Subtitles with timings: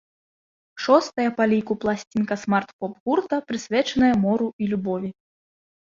[0.85, 5.09] Шостая па ліку пласцінка смарт-поп гурта, прысвечаная мору і любові.